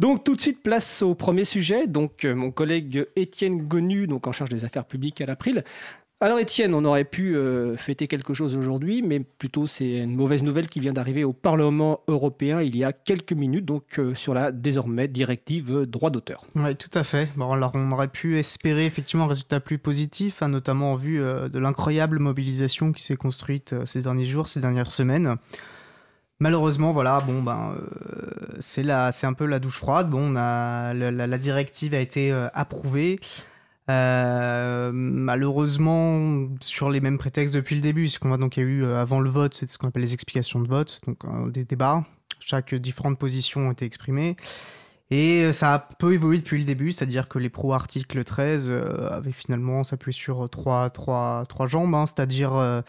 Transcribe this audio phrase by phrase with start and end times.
[0.00, 1.86] Donc tout de suite place au premier sujet.
[1.86, 5.64] Donc euh, mon collègue Étienne Gonu, donc en charge des affaires publiques à l'April.
[6.20, 10.42] Alors Étienne, on aurait pu euh, fêter quelque chose aujourd'hui, mais plutôt c'est une mauvaise
[10.42, 14.32] nouvelle qui vient d'arriver au Parlement européen il y a quelques minutes, donc euh, sur
[14.32, 16.44] la désormais directive droit d'auteur.
[16.54, 17.28] Oui, tout à fait.
[17.36, 21.18] Bon, alors on aurait pu espérer effectivement un résultat plus positif, hein, notamment en vue
[21.18, 25.36] de l'incroyable mobilisation qui s'est construite ces derniers jours, ces dernières semaines.
[26.40, 30.10] Malheureusement, voilà, bon, ben, euh, c'est un peu la douche froide.
[30.10, 33.20] Bon, la, directive a été euh, approuvée.
[33.90, 38.62] Euh, malheureusement, sur les mêmes prétextes depuis le début, c'est qu'on voit donc il y
[38.62, 41.18] a eu avant le vote, c'est ce qu'on appelle les explications de vote, donc
[41.52, 42.04] des débats.
[42.40, 44.36] Chaque différente position a été exprimée.
[45.16, 48.70] Et ça a peu évolué depuis le début, c'est-à-dire que les pro-article 13
[49.10, 52.82] avaient finalement s'appuyé sur trois, trois, trois jambes, hein, c'est-à-dire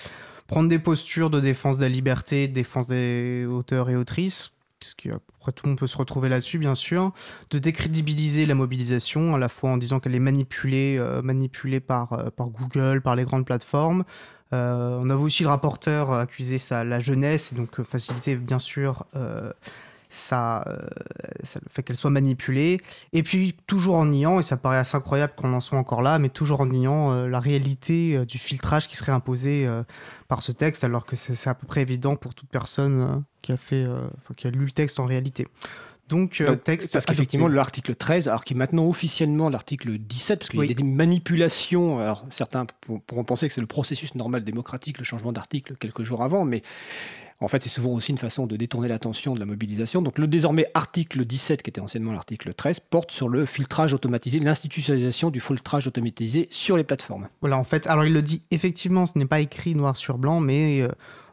[0.48, 4.96] prendre des postures de défense de la liberté, de défense des auteurs et autrices, ce
[4.96, 7.12] qui après tout monde peut se retrouver là-dessus bien sûr,
[7.52, 12.14] de décrédibiliser la mobilisation à la fois en disant qu'elle est manipulée, euh, manipulée par,
[12.14, 14.04] euh, Google, par les grandes plateformes.
[14.54, 19.06] Euh, on avait aussi le rapporteur accusé ça, la jeunesse et donc faciliter bien sûr
[20.16, 20.78] ça, euh,
[21.44, 22.80] ça fait qu'elle soit manipulée.
[23.14, 26.20] Et puis, toujours en niant, et ça paraît assez incroyable qu'on en soit encore là,
[26.20, 29.68] mais toujours en niant euh, la réalité euh, du filtrage qui serait imposé
[30.28, 33.58] par ce texte, alors que c'est à peu près évident pour toute personne qui, a
[33.58, 33.86] fait,
[34.38, 35.48] qui a lu le texte en réalité.
[36.08, 36.94] Donc, texte.
[36.94, 40.74] Parce qu'effectivement, l'article 13, alors qui est maintenant officiellement l'article 17, parce qu'il y a
[40.74, 42.00] des manipulations.
[42.00, 42.66] Alors, certains
[43.08, 46.62] pourront penser que c'est le processus normal démocratique, le changement d'article quelques jours avant, mais
[47.42, 50.02] en fait, c'est souvent aussi une façon de détourner l'attention de la mobilisation.
[50.02, 54.40] Donc le désormais article 17, qui était anciennement l'article 13, porte sur le filtrage automatisé,
[54.40, 57.28] l'institutionnalisation du filtrage automatisé sur les plateformes.
[57.42, 60.40] Voilà, en fait, alors il le dit effectivement, ce n'est pas écrit noir sur blanc,
[60.40, 60.88] mais euh,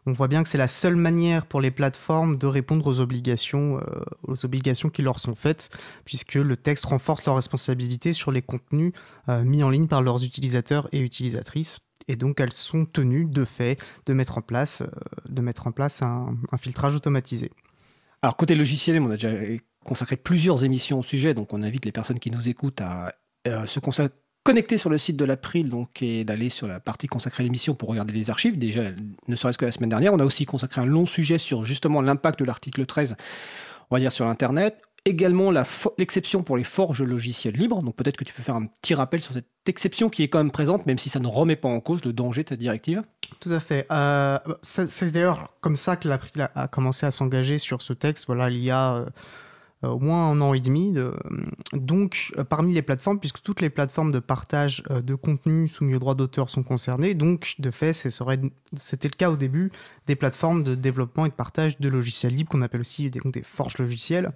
[0.06, 3.78] on voit bien que c'est la seule manière pour les plateformes de répondre aux obligations,
[3.78, 5.70] euh, aux obligations qui leur sont faites,
[6.04, 8.92] puisque le texte renforce leurs responsabilités sur les contenus
[9.28, 13.44] euh, mis en ligne par leurs utilisateurs et utilisatrices et donc elles sont tenues de
[13.44, 14.86] fait de mettre en place, euh,
[15.28, 17.50] de mettre en place un, filtrage automatisé.
[18.22, 19.32] Alors côté logiciel, on a déjà
[19.84, 23.14] consacré plusieurs émissions au sujet, donc on invite les personnes qui nous écoutent à,
[23.66, 23.80] se
[24.44, 27.88] connecter sur le site de l'April et d'aller sur la partie consacrée à l'émission pour
[27.88, 28.58] regarder les archives.
[28.58, 28.90] Déjà,
[29.26, 32.00] ne serait-ce que la semaine dernière, on a aussi consacré un long sujet sur justement
[32.00, 33.16] l'impact de l'article 13,
[33.90, 35.50] on va dire sur Internet également
[35.98, 37.82] l'exception pour les forges logiciels libres.
[37.82, 40.38] Donc peut-être que tu peux faire un petit rappel sur cette exception qui est quand
[40.38, 43.02] même présente, même si ça ne remet pas en cause le danger de cette directive.
[43.40, 43.86] Tout à fait.
[43.90, 48.26] Euh, c'est d'ailleurs comme ça que l'April a commencé à s'engager sur ce texte.
[48.26, 50.94] Voilà, il y a euh, au moins un an et demi.
[51.72, 55.98] Donc, euh, parmi les plateformes, puisque toutes les plateformes de partage de contenu soumis au
[55.98, 59.72] droit d'auteur sont concernées, donc de fait, c'était le cas au début
[60.06, 63.78] des plateformes de développement et de partage de logiciels libres, qu'on appelle aussi des, forges
[63.78, 64.30] logiciels.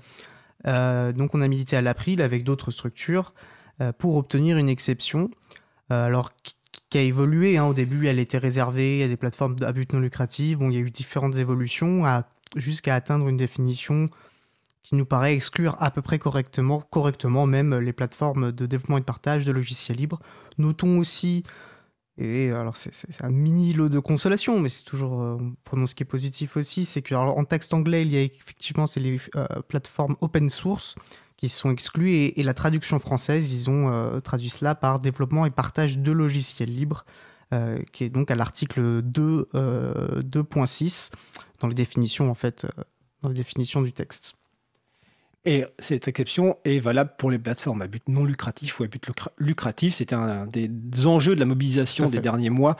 [0.66, 3.32] Euh, donc on a milité à l'April avec d'autres structures
[3.80, 5.30] euh, pour obtenir une exception.
[5.92, 6.30] Euh, alors
[6.90, 7.56] qui a évolué.
[7.56, 7.64] Hein.
[7.64, 10.58] Au début, elle était réservée à des plateformes à but non lucratif.
[10.58, 12.02] Bon, il y a eu différentes évolutions
[12.54, 14.08] jusqu'à atteindre une définition
[14.82, 19.00] qui nous paraît exclure à peu près correctement, correctement même les plateformes de développement et
[19.00, 20.20] de partage de logiciels libres.
[20.58, 21.44] Notons aussi
[22.18, 26.02] et alors, c'est un mini lot de consolation, mais c'est toujours, euh, prenons ce qui
[26.02, 30.48] est positif aussi, c'est qu'en texte anglais, il y a effectivement les euh, plateformes open
[30.48, 30.94] source
[31.36, 35.50] qui sont exclues, et, la traduction française, ils ont euh, traduit cela par développement et
[35.50, 37.04] partage de logiciels libres,
[37.92, 41.12] qui est donc à l'article 2.6
[41.60, 42.66] dans les définitions, en fait,
[43.22, 44.36] dans les définitions du texte.
[45.48, 49.08] Et cette exception est valable pour les plateformes à but non lucratif ou à but
[49.38, 49.94] lucratif.
[49.94, 50.68] C'était un des
[51.06, 52.76] enjeux de la mobilisation des derniers mois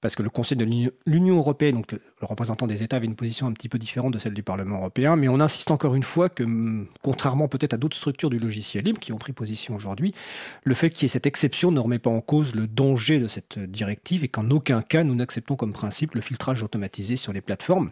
[0.00, 0.64] parce que le Conseil de
[1.06, 4.18] l'Union européenne, donc le représentant des États, avait une position un petit peu différente de
[4.18, 7.76] celle du Parlement européen, mais on insiste encore une fois que, hum, contrairement peut-être à
[7.76, 10.14] d'autres structures du logiciel libre qui ont pris position aujourd'hui,
[10.62, 13.26] le fait qu'il y ait cette exception ne remet pas en cause le danger de
[13.26, 17.40] cette directive et qu'en aucun cas nous n'acceptons comme principe le filtrage automatisé sur les
[17.40, 17.90] plateformes.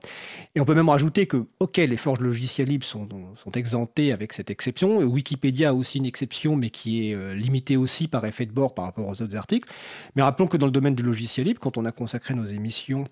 [0.55, 4.33] Et on peut même rajouter que, ok, les forges logiciels libres sont, sont exemptées avec
[4.33, 8.47] cette exception, Wikipédia a aussi une exception, mais qui est euh, limitée aussi par effet
[8.47, 9.69] de bord par rapport aux autres articles,
[10.15, 13.07] mais rappelons que dans le domaine du logiciel libre, quand on a consacrer nos émissions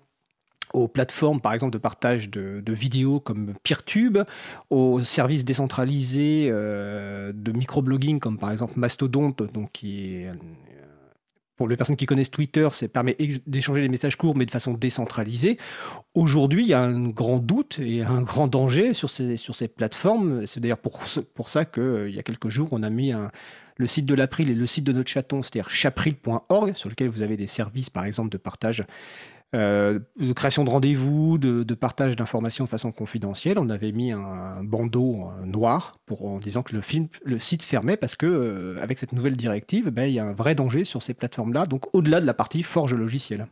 [0.73, 4.19] aux plateformes, par exemple, de partage de, vidéos comme PeerTube,
[4.69, 10.33] aux services décentralisés euh, de microblogging comme par exemple Mastodonte, donc euh,
[11.55, 13.15] pour les personnes qui connaissent Twitter, ça permet
[13.47, 15.57] d'échanger des messages courts mais de façon décentralisée.
[16.13, 19.69] Aujourd'hui, il y a un grand doute et un grand danger sur ces, sur ces
[19.69, 20.45] plateformes.
[20.45, 20.99] C'est d'ailleurs pour,
[21.33, 23.31] pour ça qu'il euh, y a quelques jours, on a mis un,
[23.77, 27.21] le site de l'April et le site de notre chaton, c'est-à-dire chapril.org, sur lequel vous
[27.21, 28.85] avez des services, par exemple, de partage
[29.53, 33.57] euh, de création de rendez-vous, de, partage d'informations de façon confidentielle.
[33.57, 38.25] On avait mis un, bandeau noir pour, en disant que le, site fermait parce que
[38.25, 41.65] euh, avec cette nouvelle directive, ben, il y a un vrai danger sur ces plateformes-là,
[41.67, 43.47] donc au-delà de la partie forge logiciel.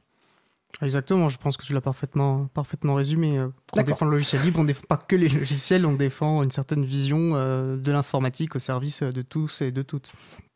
[0.84, 3.40] Exactement, je pense que tu l'as parfaitement, parfaitement résumé.
[3.72, 6.44] Quand on défend le logiciel libre, on ne défend pas que les logiciels, on défend
[6.44, 10.14] une certaine vision de l'informatique au service de tous et de toutes.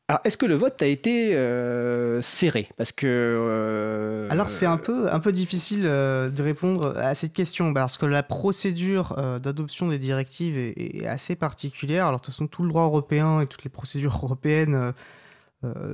[0.10, 2.70] Alors, est-ce que le vote a été euh, serré?
[2.78, 3.06] Parce que.
[3.06, 7.98] Euh, Alors, c'est un peu, un peu difficile euh, de répondre à cette question, parce
[7.98, 12.06] que la procédure d'adoption des directives est, assez particulière.
[12.06, 14.94] Alors, de toute façon, tout le droit européen et toutes les procédures européennes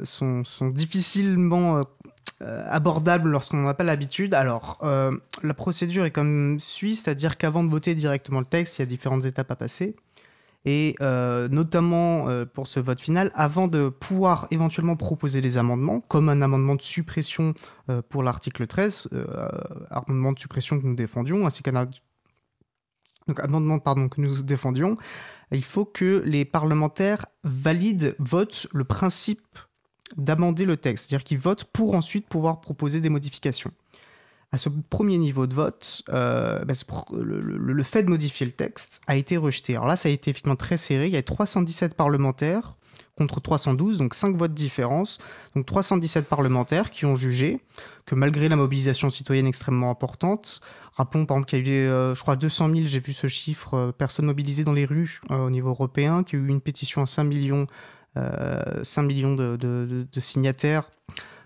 [0.03, 1.81] sont, sont, difficilement
[2.39, 4.33] abordables lorsqu'on n'a pas l'habitude.
[4.33, 4.79] Alors,
[5.41, 8.85] la procédure est comme suit, c'est-à-dire qu'avant de voter directement le texte, il y a
[8.85, 9.95] différentes étapes à passer
[10.65, 15.99] et euh, notamment euh, pour ce vote final, avant de pouvoir éventuellement proposer des amendements,
[15.99, 17.53] comme un amendement de suppression
[17.89, 19.09] euh, pour l'article 13,
[19.89, 21.75] amendement de suppression que nous défendions, ainsi qu'un
[23.27, 24.97] donc, amendement pardon, que nous défendions,
[25.51, 29.59] il faut que les parlementaires valident, votent le principe
[30.17, 33.71] d'amender le texte, c'est-à-dire qu'ils votent pour ensuite pouvoir proposer des modifications
[34.53, 36.73] à ce premier niveau de vote, euh, bah,
[37.11, 39.73] le, fait de modifier le texte a été rejeté.
[39.73, 41.07] Alors là, ça a été effectivement très serré.
[41.07, 42.77] Il y a 317 parlementaires
[43.17, 45.19] contre 312, donc 5 votes de différence.
[45.55, 47.59] Donc 317 parlementaires qui ont jugé
[48.05, 50.59] que malgré la mobilisation citoyenne extrêmement importante,
[50.93, 53.27] rappelons par exemple qu'il y a eu, euh, je crois, 200 000, j'ai vu ce
[53.27, 56.61] chiffre, euh, personnes mobilisées dans les rues au niveau européen, qu'il y a eu une
[56.61, 57.67] pétition à 5 millions,
[58.15, 60.89] 5 millions de signataires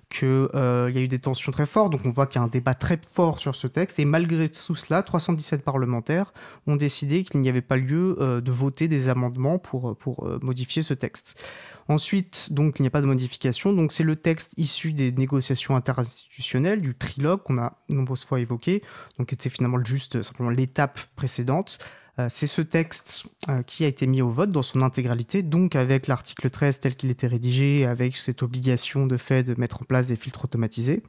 [0.10, 2.46] qu'il euh, y a eu des tensions très fortes, donc on voit qu'il y a
[2.46, 6.34] un débat très fort sur ce texte, et malgré tout cela, 317 parlementaires
[6.66, 10.82] ont décidé qu'il n'y avait pas lieu euh, de voter des amendements pour, euh, modifier
[10.82, 11.44] ce texte.
[11.90, 16.82] Ensuite, il n'y a pas de modification, donc c'est le texte issu des négociations interinstitutionnelles,
[16.82, 18.84] du trilogue qu'on a nombreuses fois évoqué,
[19.18, 21.80] donc était finalement juste simplement l'étape précédente.
[22.20, 25.76] Euh, c'est ce texte euh, qui a été mis au vote dans son intégralité, donc
[25.76, 29.86] avec l'article 13 tel qu'il était rédigé, avec cette obligation de fait de mettre en
[29.86, 31.04] place des filtres automatisés.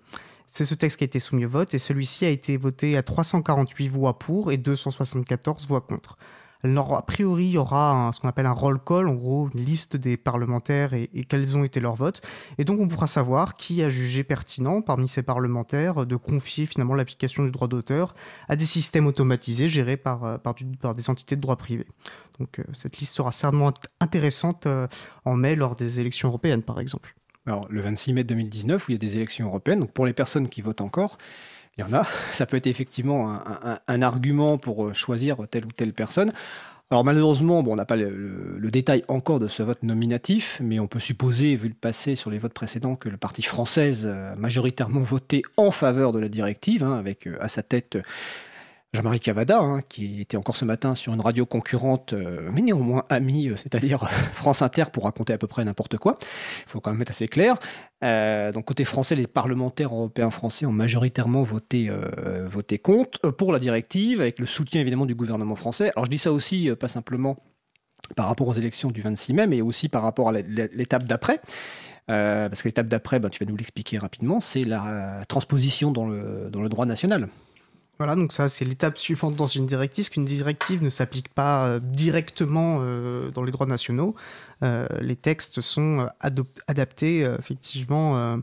[0.47, 3.03] C'est ce texte qui a été soumis au vote et celui-ci a été voté à
[3.03, 6.19] 348 voix pour et 274 voix contre.
[6.65, 9.97] A priori, il y aura ce qu'on appelle un roll call, en gros, une liste
[9.97, 12.21] des parlementaires et, quels ont été leurs votes.
[12.59, 16.95] Et donc, on pourra savoir qui a jugé pertinent parmi ces parlementaires de confier finalement
[16.95, 18.15] l'application du droit d'auteur
[18.49, 20.37] à des systèmes automatisés gérés par, euh,
[20.97, 21.87] des entités de droit privé.
[22.41, 24.89] Donc, euh, cette liste sera certainement intéressante euh,
[25.25, 27.15] en mai lors des élections européennes, par exemple.
[27.49, 30.13] Alors, le 26 mai 2019, où il y a des élections européennes, donc pour les
[30.13, 31.17] personnes qui votent encore,
[31.79, 32.07] il y en a.
[32.33, 33.41] Ça peut être effectivement
[33.89, 36.31] un, argument pour euh, choisir telle ou telle personne.
[36.91, 40.89] Alors malheureusement, bon, on n'a pas le, détail encore de ce vote nominatif, mais on
[40.89, 45.01] peut supposer, vu le passé sur les votes précédents, que le parti française a majoritairement
[45.01, 47.97] voté en faveur de la directive, hein, avec euh, à sa tête
[48.95, 53.05] Jean-Marie Cavada, hein, qui était encore ce matin sur une radio concurrente, euh, mais néanmoins
[53.11, 56.19] amie, euh, c'est-à-dire France Inter, pour raconter à peu près n'importe quoi.
[56.67, 57.59] Il faut quand même être assez clair.
[58.03, 61.91] Euh, donc côté français, les parlementaires européens français ont majoritairement voté,
[62.83, 65.93] contre pour la directive, avec le soutien évidemment du gouvernement français.
[65.95, 67.37] Alors je dis ça aussi, pas simplement
[68.17, 71.43] par rapport aux élections du 26 mai, mais aussi par rapport à l'étape d'après.
[72.07, 76.69] parce que l'étape d'après, ben, tu vas nous l'expliquer rapidement, c'est la transposition dans le
[76.71, 77.29] droit national.
[77.99, 81.81] Voilà, donc ça c'est l'étape suivante dans une directive, qu'une directive ne s'applique pas euh,
[81.81, 84.15] directement euh, dans les droits nationaux.
[84.63, 86.09] Euh, les textes sont
[86.69, 88.39] adaptés effectivement.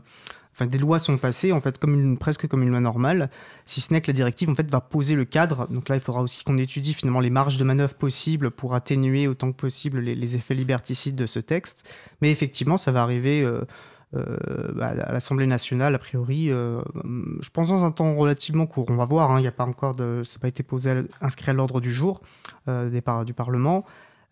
[0.52, 1.78] Enfin, des lois sont passées en fait
[2.18, 3.28] presque comme une loi normale,
[3.66, 5.66] si ce n'est que la directive en fait va poser le cadre.
[5.70, 9.28] Donc là, il faudra aussi qu'on étudie finalement les marges de manœuvre possibles pour atténuer
[9.28, 11.90] autant que possible les, effets liberticides de ce texte.
[12.22, 13.46] Mais effectivement, ça va arriver
[14.14, 16.80] à l'Assemblée nationale, a priori, euh,
[17.40, 18.86] je pense dans un temps relativement court.
[18.88, 21.50] On va voir, hein, il n'y a pas encore ça n'a pas été posé, inscrit
[21.50, 22.20] à l'ordre du jour
[22.68, 23.84] euh, du Parlement.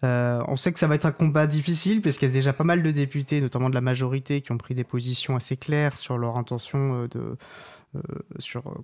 [0.03, 2.65] on sait que ça va être un combat difficile parce qu'il y a déjà pas
[2.65, 6.19] mal de députés, notamment de la majorité, qui ont pris des positions assez claires sur
[6.19, 7.37] leur intention de,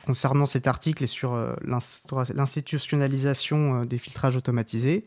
[0.04, 5.04] concernant cet article et sur l'institutionnalisation des filtrages automatisés.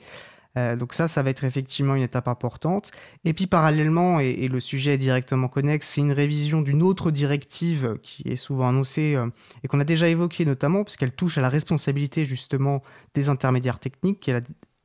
[0.57, 2.91] Euh, donc ça, ça va être effectivement une étape importante.
[3.25, 7.97] Et puis parallèlement, et, le sujet est directement connexe, c'est une révision d'une autre directive
[8.03, 9.27] qui est souvent annoncée euh,
[9.63, 12.83] et qu'on a déjà évoquée notamment, puisqu'elle touche à la responsabilité justement
[13.15, 14.43] des intermédiaires techniques, qui est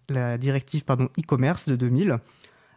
[0.08, 2.18] la, directive e-commerce de 2000.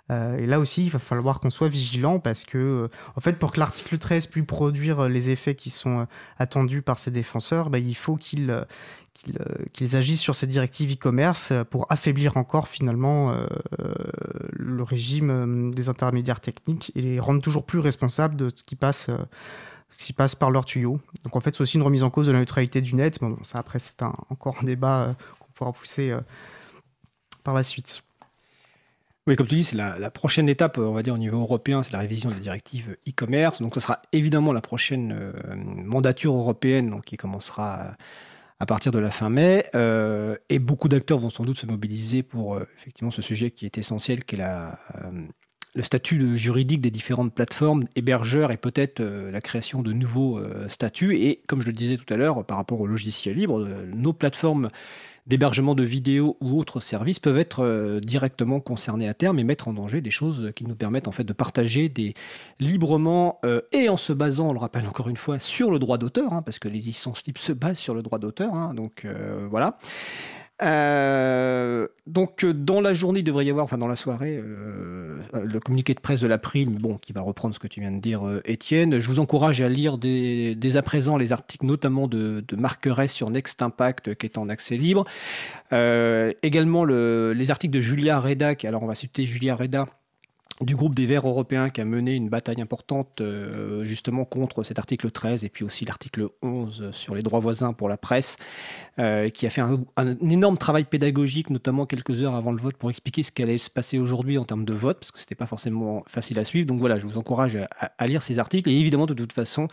[0.10, 3.54] Euh, et là aussi, il va falloir qu'on soit vigilant parce que, en fait, pour
[3.54, 6.06] que l'article 13 puisse produire les effets qui sont
[6.38, 8.66] attendus par ses défenseurs, bah, il faut qu'il
[9.30, 13.46] euh, qu'ils agissent sur ces directives e-commerce euh, pour affaiblir encore finalement euh,
[14.52, 19.10] le régime des intermédiaires techniques et les rendre toujours plus responsables de ce qui passe
[19.96, 21.00] qui passe par leur tuyau.
[21.24, 23.20] Donc en fait, c'est aussi une remise en cause de la neutralité du net.
[23.20, 26.16] Bon, ça après, c'est encore un débat qu'on pourra pousser
[27.44, 28.02] par la suite.
[29.28, 31.92] Oui, comme tu dis, c'est la, prochaine étape, on va dire, au niveau européen, c'est
[31.92, 33.62] la révision de la directive e-commerce.
[33.62, 37.98] Donc, ce sera évidemment la prochaine mandature européenne donc, qui commencera
[38.62, 39.66] à partir de la fin mai.
[40.50, 44.24] et beaucoup d'acteurs vont sans doute se mobiliser pour effectivement ce sujet qui est essentiel,
[44.24, 44.80] qui est la,
[45.74, 50.68] le statut juridique des différentes plateformes, hébergeurs et peut-être euh, la création de nouveaux euh,
[50.68, 51.18] statuts.
[51.18, 54.12] Et comme je le disais tout à l'heure, par rapport au logiciel libre, euh, nos
[54.12, 54.68] plateformes
[55.28, 59.74] d'hébergement de vidéos ou autres services peuvent être directement concernées à terme et mettre en
[59.74, 62.16] danger des choses qui nous permettent en fait de partager des
[62.60, 63.40] librement
[63.72, 66.42] et en se basant, on le rappelle encore une fois, sur le droit d'auteur, hein,
[66.42, 68.56] parce que les licences libres se basent sur le droit d'auteur.
[68.56, 69.06] Hein, donc
[69.48, 69.78] voilà.
[70.62, 75.18] Euh, donc euh, dans la journée, il devrait y avoir, enfin dans la soirée, euh,
[75.34, 78.00] le communiqué de presse de l'April, bon, qui va reprendre ce que tu viens de
[78.00, 79.00] dire, Étienne.
[79.00, 83.62] Je vous encourage à lire dès, à présent les articles, notamment de, de sur Next
[83.62, 85.06] Impact, qui est en accès libre.
[85.72, 89.88] également les articles de Julia Reda, qui, alors on va citer Julia Reda,
[90.62, 94.80] du groupe des Verts européens qui a mené une bataille importante euh, justement contre cet
[94.80, 98.38] article 13 et puis aussi l'article 11 sur les droits voisins pour la presse,
[99.00, 99.84] euh, qui a fait un,
[100.22, 103.98] énorme travail pédagogique, notamment quelques heures avant le vote, pour expliquer ce qu'allait se passer
[103.98, 106.68] aujourd'hui en termes de vote, parce que ce n'était pas forcément facile à suivre.
[106.68, 107.58] Donc voilà, je vous encourage
[107.98, 108.70] à, lire ces articles.
[108.70, 109.68] Et évidemment, de toute façon,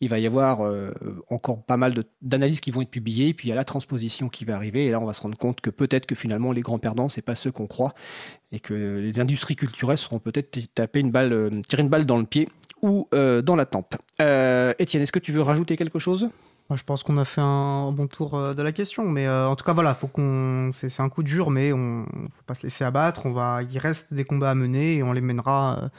[0.00, 0.92] il va y avoir euh,
[1.30, 4.44] encore pas mal d'analyses qui vont être publiées, puis il y a la transposition qui
[4.44, 6.78] va arriver, et là on va se rendre compte que peut-être que finalement les grands
[6.78, 7.94] perdants, ce n'est pas ceux qu'on croit,
[8.52, 12.18] et que les industries culturelles seront peut-être taper une balle, euh, tirer une balle dans
[12.18, 12.48] le pied
[12.82, 13.94] ou euh, dans la tempe.
[14.20, 16.28] Euh, Étienne, est-ce que tu veux rajouter quelque chose?
[16.74, 19.74] Je pense qu'on a fait un bon tour de la question, mais en tout cas
[19.74, 23.26] voilà, faut qu'on, c'est un coup dur, mais on, faut pas se laisser abattre.
[23.26, 25.90] On va, il reste des combats à mener et on les mènera,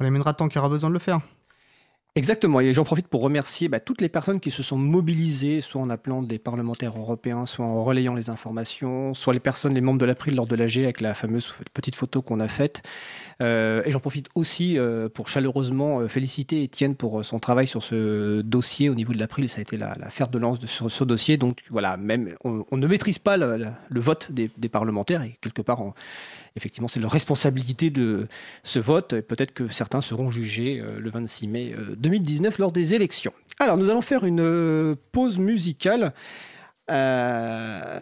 [0.00, 1.20] on les mènera tant qu'il y aura besoin de le faire.
[2.16, 5.80] Exactement, et j'en profite pour remercier bah, toutes les personnes qui se sont mobilisées, soit
[5.80, 10.00] en appelant des parlementaires européens, soit en relayant les informations, soit les personnes, les membres
[10.00, 12.82] de l'April lors de l'AG avec la fameuse petite photo qu'on a faite.
[13.40, 17.82] Euh, et j'en profite aussi euh, pour chaleureusement euh, féliciter Étienne pour son travail sur
[17.82, 19.48] ce dossier au niveau de l'April.
[19.48, 21.36] Ça a été la, fer de lance de, ce dossier.
[21.36, 25.80] Donc voilà, même on, ne maîtrise pas le, vote des, parlementaires et quelque part,
[26.56, 28.26] effectivement, c'est leur responsabilité de
[28.64, 29.20] ce vote.
[29.20, 33.32] Peut-être que certains seront jugés le 26 mai 2019 lors des élections.
[33.60, 36.14] Alors, nous allons faire une euh, pause musicale.
[36.90, 38.00] Euh,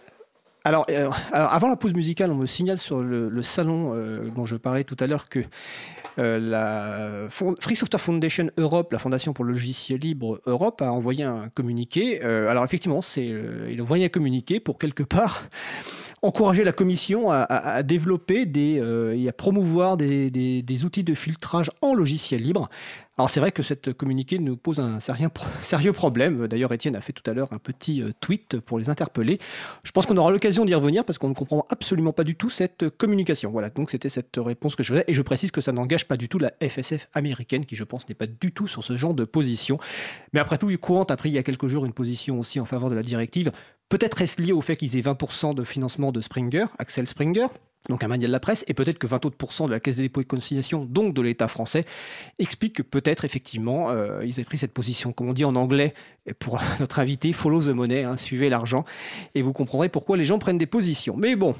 [0.64, 3.94] alors, euh, alors, avant la pause musicale, on me signale sur le, salon
[4.34, 5.40] dont je parlais tout à l'heure que
[6.16, 11.48] la Free Software Foundation Europe, la fondation pour le logiciel libre Europe, a envoyé un
[11.48, 12.20] communiqué.
[12.20, 15.44] alors effectivement, c'est, il a envoyé un communiqué pour quelque part
[16.22, 22.42] encourager la Commission à, développer et à promouvoir des, des, outils de filtrage en logiciel
[22.42, 22.68] libre.
[23.18, 25.00] Alors c'est vrai que cette communiqué nous pose un
[25.62, 26.46] sérieux problème.
[26.46, 29.40] D'ailleurs, Étienne a fait tout à l'heure un petit euh, tweet pour les interpeller.
[29.82, 32.48] Je pense qu'on aura l'occasion d'y revenir parce qu'on ne comprend absolument pas du tout
[32.48, 33.50] cette communication.
[33.50, 35.04] Voilà, donc c'était cette réponse que je faisais.
[35.08, 38.08] Et je précise que ça n'engage pas du tout la FSF américaine qui, je pense,
[38.08, 39.78] n'est pas du tout sur ce genre de position.
[40.32, 42.66] Mais après tout, Courant a pris il y a quelques jours une position aussi en
[42.66, 43.50] faveur de la directive.
[43.88, 47.48] Peut-être est-ce lié au fait qu'ils aient 20% de financement de Springer, Axel Springer,
[47.88, 50.02] donc un manuel de la presse, et peut-être que 20 autres de la Caisse des
[50.02, 51.84] dépôts et consignations, donc de l'État français,
[52.38, 55.94] expliquent que peut-être effectivement euh, ils aient pris cette position, comme on dit en anglais
[56.38, 58.84] pour notre invité, follow the money, hein, suivez l'argent,
[59.34, 61.16] et vous comprendrez pourquoi les gens prennent des positions.
[61.16, 61.54] Mais bon,